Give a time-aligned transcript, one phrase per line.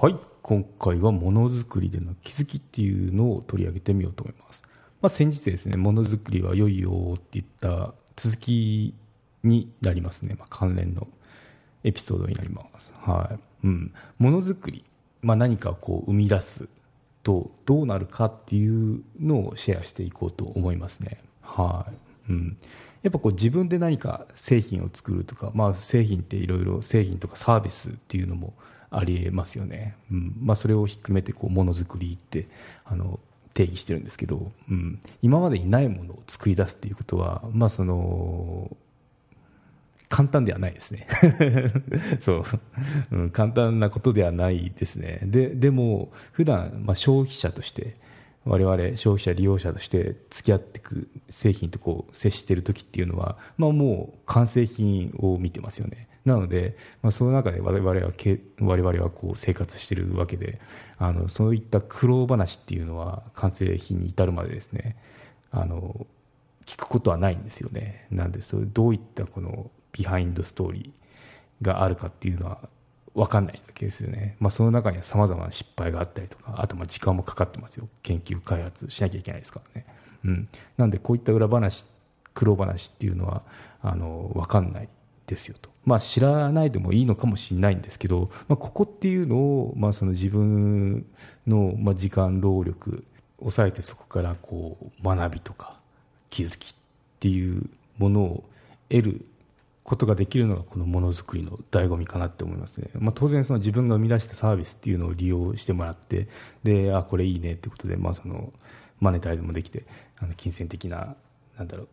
[0.00, 0.16] はい。
[0.42, 4.62] 今回はものづくりでの気づきっていうのを取り上げてみようと思います、
[5.02, 8.94] まあ、先日ですねものづくりは良いよって言った続き
[9.42, 11.08] になりますね、まあ、関連の
[11.82, 12.92] エピソードになります。
[13.00, 13.66] はい。
[13.66, 13.92] うん。
[14.18, 14.84] ものづくり、
[15.20, 16.68] まあ、何かこう生み出す
[17.24, 21.18] とどうなるかっていうのをシェアしていこうと思いますね。
[21.42, 21.88] は
[22.28, 22.30] い。
[22.30, 22.56] うん。
[23.02, 28.54] やっぱこう自分で何か製品を作るとか、まあ、製品っていろいろ製品とかサービスっていうのも
[28.90, 30.36] ありえますよね、うん。
[30.40, 32.48] まあ、それをひっくめてこうものづくりって
[32.84, 33.20] あの
[33.54, 38.76] 定義してるんですけど、うん、今までにないものを作り出すっていうことは、まあ、その
[40.08, 41.06] 簡単ではないですね。
[42.20, 42.44] そう、
[43.12, 45.20] うん、簡単なことではないですね。
[45.22, 47.94] ででも普段まあ消費者として
[48.48, 56.08] 我々消費者利用者として付き合っていく製品とこう接してる時っていうのは、まあ、もう完成品を見てますよね。
[56.24, 58.12] なので、まあ、その中で我々は
[58.60, 60.60] 我々はこう生活してるわけで
[60.98, 64.96] あのそういった苦労話っていうのは完成品に至るまでですね
[65.50, 66.06] あの
[66.64, 68.06] 聞くことはないんですよね。
[68.10, 72.68] なんでそれどういったこの behind story があるかっていうのは
[73.14, 77.88] 分かんないわけですよね、まあ、その中にはさまざまな失敗があったりとかあとまあ時間もかかってますよ。
[78.02, 79.86] 研究開発しなきゃいけないですからね、
[80.24, 81.84] うん、なんでこういった裏話
[82.34, 83.42] 苦労話っていうのは
[83.82, 84.88] あの分かんない
[85.26, 91.06] ですよと、まあ、知らないでもいいのかもしれないんですけど、まあ、ここっていうのを、まあ、その自分
[91.46, 93.04] の、まあ、時間労力
[93.40, 95.78] 抑えてそこからこう学びとか
[96.30, 96.74] 気づきっ
[97.20, 98.44] ていうものを
[98.88, 99.26] 得る
[99.88, 106.28] ことができるのがこのものづくりの醍醐味かなって思いますね、まあ、当然その自分が生み出したサービスっていうのを利用してもらって
[106.62, 108.52] であこれいいねってことで、まあ、その
[109.00, 109.86] マネタイズもできて
[110.18, 111.16] あの金銭的な
[111.56, 111.84] なんだろ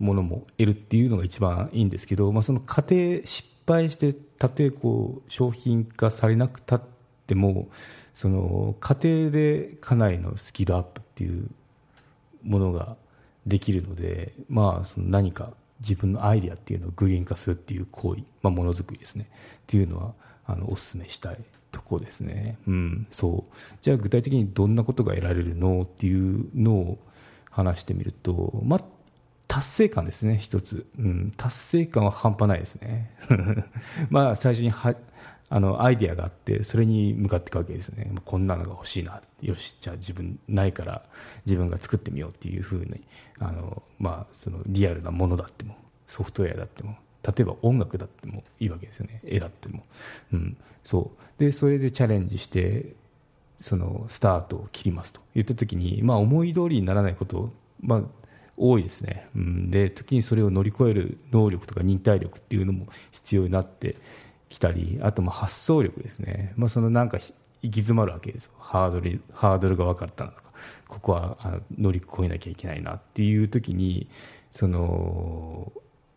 [0.00, 2.94] うものも得るっていうのが一番いいんですけど、まあ、その過程
[3.26, 6.82] 失敗してたとえこう商品化されなくたっ
[7.26, 7.68] ても
[8.14, 11.50] その過程でかなりのスキルアップっていう
[12.42, 12.96] ものが
[13.46, 19.28] できるので、まあ、その何か自分のアイディアっていうのを具現化するっていう行為、まあ、ものづくりですね。
[19.30, 20.14] っていうのは
[20.46, 21.38] あのお勧めしたい
[21.72, 23.54] ところですね、うん、そう。
[23.82, 25.82] じゃあ具体的にどんなことが得られるの？
[25.82, 26.98] っていうのを
[27.50, 28.80] 話してみると、まあ、
[29.48, 33.10] 達成感ですね一つ、うん、達成感は半端ないですね。
[34.10, 34.94] まあ最初には
[35.48, 38.10] あのアイディアがあってそれに向かっていくわけですね。
[38.24, 39.22] こんなのが欲しいな。
[39.42, 41.02] よしじゃあ自分ないから
[41.44, 43.02] 自分が作ってみようっていうふうに
[43.38, 49.20] あの、まあ、そのリアルなものだってもソフトウェアだっても例えば音楽だってもいいわけですよね。
[49.24, 49.82] 絵だっても、
[50.32, 51.40] うん、そう。
[51.40, 52.94] でそれでチャレンジして
[53.58, 55.20] そのスタートを切りますと。
[55.34, 58.02] 言った時に、まあ、思い通りにならないこと、まあ、
[58.56, 63.96] 多いですね、うん、で時にそれを乗り越える能力とか忍耐力っていうのも必要になって
[64.48, 67.24] きたりあとまあ発想力ですね、まあ、そのなんか行
[67.62, 68.52] き詰まるわけですよ。
[68.58, 70.46] ハードルハードルが分かったなとか。
[70.88, 74.08] ここはあの乗り越えなきゃいけないなっていう時に
[74.50, 75.72] その、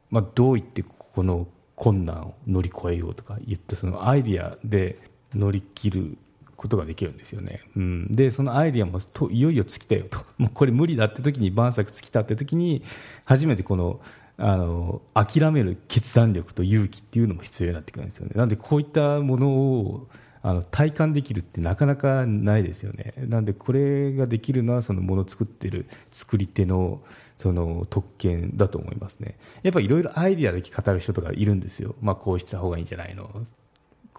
[0.09, 4.99] まあ、どういってここの困難を乗り越えようとか言ったそのアイディアで
[5.33, 6.17] 乗り切る
[6.55, 10.19] ことができるんですよね、うん、でそのアイディアもといよいよ尽きたよと。
[10.37, 12.83] もうこれ無理だって時に晩作尽きたって時に
[13.23, 14.01] 初めてこの
[14.39, 18.31] あの諦める決断力と勇気っていうのも必要になってくるんですよね。
[18.35, 20.07] なんでこういったものを
[20.41, 23.13] あの体感できるってなかなかないですよね。
[23.17, 27.01] なんでこれができるのはそのものを作ってる作り手の
[27.35, 29.37] その特権だと思いますね。
[29.63, 33.29] やっぱりいろいろアイディアだけ語る人とかいるんですよ、まあ、こうした方がいいんじゃないの。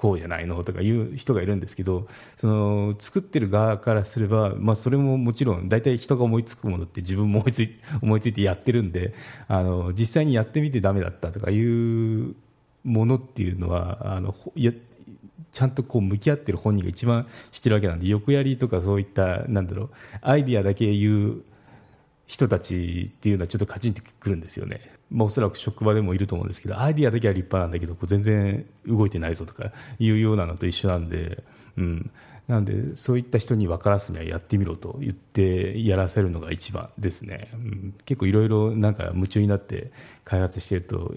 [0.00, 9.12] こうじゃないのとか言う人がいるんですけどその作ってる側からすれば、まあ、それももちろん大体人が思いつくものって自分も思いつい 思いついてやってるんで
[9.46, 12.34] あの実際にやってみてだめだったとかいう
[12.82, 14.72] ものっていうのはあのや
[15.52, 19.90] ちゃんとこう向き合ってる本人が一番知ってるわけなんで横やりとかそういったなんだろう
[20.22, 21.42] アイディアだけ言う
[22.30, 24.80] 人たちっていうのはちょっとカチンってくるんですよね。
[25.10, 31.42] まあ、おそらく職場でもいると思うんですけど、アイディアだけは立派なんだけど、こう全然動いてないぞとかいうようなのと一緒なんで、
[31.76, 32.10] うん。
[32.50, 37.48] なんで、そういった人に分からすにはやってみろと言ってやらせるのが一番ですね。
[37.54, 39.92] うん、結構いろいろなんか夢中になって
[40.24, 41.14] 開発してると、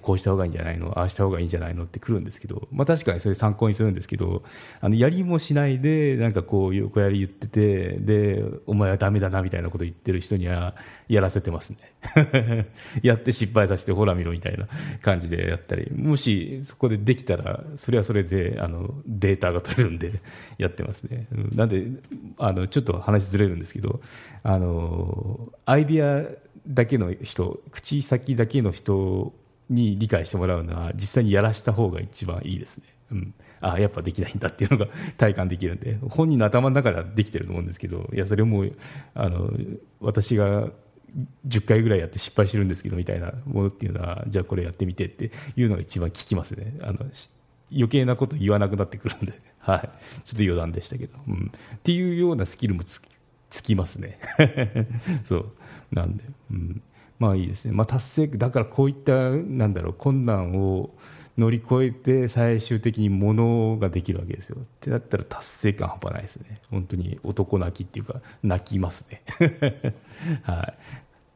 [0.00, 4.42] こうした方がいいんじゃないの、ああした方がいいんじゃないのってくるんですけど、まあ確かにそれ参考にするんですけど、
[4.80, 10.74] あの、やりもしないで、なんかこう横やり言ってて、で、お前はダメだなみたいなこと言ってる人には
[11.08, 12.66] やらせてますね。
[13.02, 14.68] やって失敗させてほら見ろみたいな
[15.00, 20.12] 感じでやったり、もしそこでできたら、それはそれで、あの、データが取れるんで
[20.58, 21.26] やってってますね。
[21.54, 21.86] なんで、
[22.38, 24.00] あの、ちょっと話ずれるんですけど、
[24.42, 26.28] あの、アイディア
[26.66, 29.32] だけの人口先だけの人
[29.70, 35.98] に理解してもらうのは実際にやらした方が一番いいですね、うん、あやっぱできないんだっていうのが 体感できるんで。
[36.10, 38.64] 本人の頭の中ではできてると思うんですけどいやそれも
[39.14, 39.50] あの
[40.00, 40.70] 私が
[41.46, 46.76] 10回ぐらいやって失敗してるんですけどみたいなものっていうのはじゃあこれやってみてっていうのが一番効きますね。
[46.80, 46.98] あの
[47.72, 49.32] 余計なこと言わなくなってくるんで、
[49.64, 49.90] はい、ちょっ
[50.30, 53.00] と余談でしたけど、うん、っていうようなスキルもつ
[53.62, 54.18] きますね。
[55.26, 55.52] そう。
[55.92, 56.82] なんで、うん、
[57.18, 60.90] まあいいですね、まあ、達成だからこういったなんだろう困難を
[61.38, 64.58] 乗り越えて最終的にものができるわけですよ。
[64.60, 66.60] ってなったら達成感半端ないですね。
[66.70, 69.22] 本当に男泣きっていうか泣きますね。
[70.42, 70.74] はい。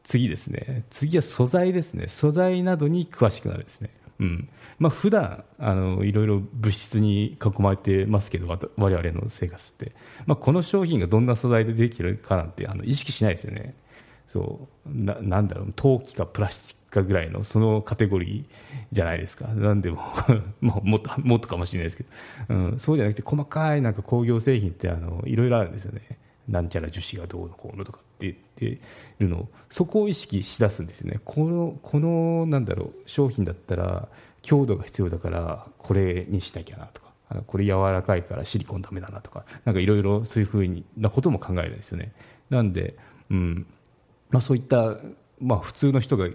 [0.03, 0.85] 次ですね。
[0.89, 2.07] 次は素材ですね。
[2.07, 3.89] 素材などに詳しくなるですね。
[4.19, 4.49] うん。
[4.77, 9.93] まあ普段あのいろいろ物質に囲まれてますけど我々の生活って、
[10.25, 13.75] まあ、この商品がどんな素材でできてるかなんてあの意識しないですよね。
[14.27, 14.89] そう。
[14.89, 15.73] ななんだろう。
[15.75, 18.55] 陶器かプラスチックかぐらいのそのカテゴリー
[18.91, 19.47] じゃないですか。
[19.47, 20.01] なんでも
[20.61, 26.01] ももっともっとかもしれないですけど、うん、そうじゃなくて細かいなんか工業製品ってあのいろいろあるんですよね。
[26.49, 28.85] なんちゃら樹脂がどうのこうのとかって言って
[29.19, 31.19] るのそこを意識しだすんですよね。
[31.23, 34.09] このこのなんだろう商品だったら
[34.41, 37.09] 強度が必要だからこれにしなきゃなとか
[37.45, 42.13] これ柔らかいからシリコンダメだなとかなんかいろいろそういうふうなことも考えるんですよね。
[42.49, 42.97] なんで、
[43.29, 43.67] うん
[44.31, 44.97] まあ、そういった、
[45.39, 46.27] まあ、普通の人が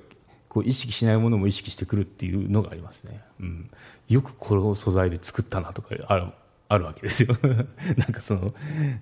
[0.48, 3.70] こう意識しないものも意識してくるっていうのがありますね、うん、
[4.08, 6.26] よくこの素材で作ったなとかある
[6.68, 7.36] あるわけですよ。
[7.96, 8.54] なんかその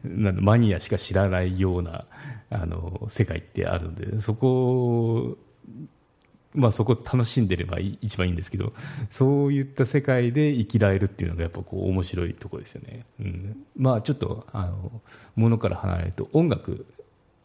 [0.05, 2.07] なんマニアしか知らないような
[2.51, 5.39] あの世界ってあるのでそこ
[6.55, 8.73] まあ、そこ楽しんでれば一番いいんですけど
[9.11, 15.01] そういった世界で生きられるっていうのがやっぱこう面白いところですよね、うん、まあちょっとあの
[15.35, 16.87] ものから離れると音楽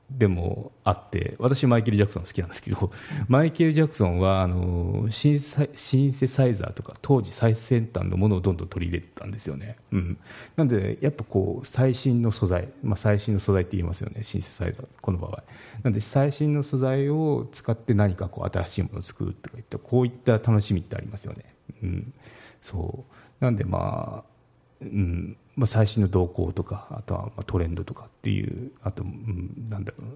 [0.09, 2.91] でもあって私マイケル・ジャクソン好きなんですけど
[3.27, 5.39] マイケル・ジャクソンはあのシン
[5.75, 10.17] シンセサイザーとか当時最先端のものをどんどん取り入れてたんですよね、うん、
[10.55, 15.43] なんでやっぱこう最新の素材、まあ、最新の素材って言いますよねシンセサイザーこの場合。
[15.83, 22.13] なんで最新の素材を使って何かこう新しいものを作るとかいったこういった楽しみってありますよね、うん、
[22.61, 23.05] そ
[23.41, 23.43] う。
[23.43, 24.37] なんでまあ
[24.81, 25.37] うん。
[25.57, 30.07] まあ、最新の動向とかあとはまあトレンドとかっていうあと、うん、なんだろ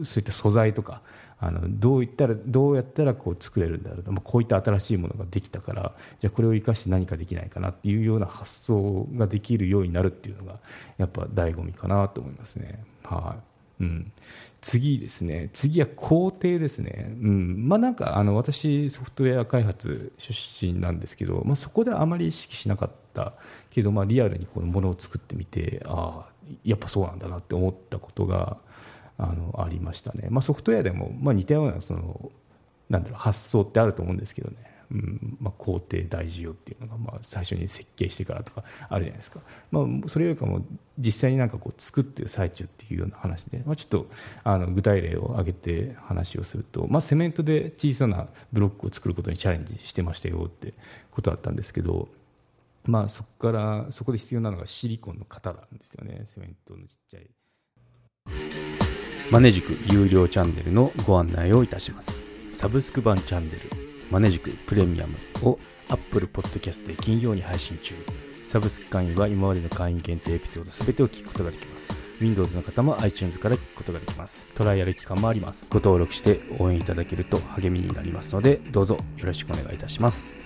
[0.00, 1.02] うそういった素材とか
[1.38, 10.58] あのどういったらどうやったらこう作れるんだろうと、まあ、こういった新しいものができたからじゃあこれを生かして何かできないかなっていうような発想ができるようになるっていうのが
[10.96, 12.82] やっぱ醍醐味かなと思いますね。
[13.02, 14.12] はい、うん。
[14.60, 17.68] 次ですね、次は工程ですね、うん。
[17.68, 23.34] まあ、なんかあの私、ソフトウェア開発出身なんですけど、まあ、そこであまり意識しなかった
[23.70, 26.32] けど、まあ、リアルにこのものを作ってみて、ああ、
[26.64, 28.56] やっぱそうなんだなって思ったことが
[29.18, 32.30] あのありましたね、まあ、ソフトウェアでも、まあ、似たようなその
[32.88, 34.56] なんだろう発想ってあると思うんですけどね。
[34.90, 39.40] うんまあ、工程大事よっていうのが、まあ、最初に設計してからとかあるじゃないですか、
[39.70, 40.64] まあ、それよりかも
[40.98, 44.06] 実際になんかこう作ってる最中っていうような話で、まあ、ちょっと
[44.44, 50.74] あの具体例を挙げて話をすると、まあ、セメントで小さなブロックを作ることにチャレンジしてましたよって
[51.10, 52.08] ことだったんですけど、
[52.84, 56.26] まあ、そこからそこで必要なのがシリコンの型なんですよね。
[56.26, 57.26] セメントのちっちゃい。
[59.30, 62.20] マネジク有料チャンネルのご案内をいたします。
[62.52, 63.95] サブスク版チャンネル。
[64.10, 65.58] マネジクプレミアムを
[65.88, 67.94] Apple Podcast で金曜に配信中。
[68.44, 71.92] サブスク会員は今までの会員限定エピソード全てを聞くことができます。
[72.20, 74.46] Windows の方も iTunes から聞くことができます。
[74.54, 75.66] トライアル期間もあります。
[75.68, 80.45] ご登録して応援いただけると励みになりますので、どうぞよろしくお願いいたします。